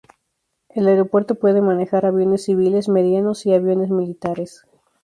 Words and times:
El 0.69 0.87
aeropuerto 0.87 1.35
puede 1.35 1.61
manejar 1.61 2.07
aviones 2.07 2.45
civiles 2.45 2.89
medianos 2.89 3.45
y 3.45 3.53
aviones 3.53 3.91
militares. 3.91 4.65